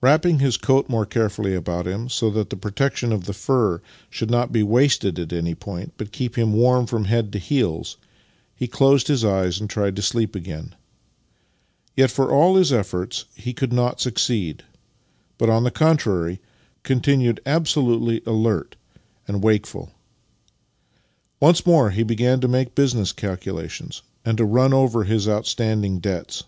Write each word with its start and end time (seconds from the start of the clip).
Wrapping 0.00 0.40
his 0.40 0.56
coat 0.56 0.88
more 0.88 1.06
carefully 1.06 1.54
about 1.54 1.86
him, 1.86 2.08
so 2.08 2.28
that 2.30 2.50
the 2.50 2.56
protection 2.56 3.12
of 3.12 3.26
the 3.26 3.32
fur 3.32 3.80
should 4.10 4.28
not 4.28 4.50
be 4.50 4.64
wasted 4.64 5.16
at 5.16 5.32
an}' 5.32 5.54
point, 5.54 5.92
but 5.96 6.10
keep 6.10 6.36
him 6.36 6.52
warm 6.52 6.86
from 6.88 7.04
head 7.04 7.30
to 7.32 7.38
heels, 7.38 7.96
he 8.56 8.66
closed 8.66 9.06
his 9.06 9.24
eyes 9.24 9.60
and 9.60 9.70
tried 9.70 9.94
to 9.94 10.02
sleep 10.02 10.34
again. 10.34 10.74
Yet, 11.96 12.10
for 12.10 12.32
all 12.32 12.56
his 12.56 12.72
efforts, 12.72 13.26
he 13.36 13.52
could 13.52 13.72
not 13.72 14.00
succeed, 14.00 14.64
but, 15.38 15.48
on 15.48 15.62
the 15.62 15.70
con 15.70 15.96
trary, 15.96 16.40
continued 16.82 17.40
absolutely 17.46 18.22
alert 18.26 18.74
and 19.28 19.40
wakeful. 19.40 19.92
Once 21.38 21.64
more 21.64 21.90
he 21.90 22.02
began 22.02 22.40
to 22.40 22.48
make 22.48 22.74
business 22.74 23.12
calculations 23.12 24.02
and 24.24 24.36
to 24.36 24.44
run 24.44 24.72
over 24.74 25.04
his 25.04 25.28
outstanding 25.28 26.00
debts. 26.00 26.42